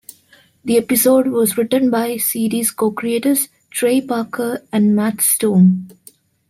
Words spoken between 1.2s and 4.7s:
was written by series co-creators Trey Parker